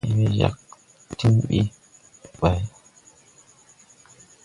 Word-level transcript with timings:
Tẽg 0.03 0.13
we 0.19 0.27
jag 0.39 0.55
tiŋ 1.17 1.35
ti 1.49 1.59
ɓay. 2.39 2.59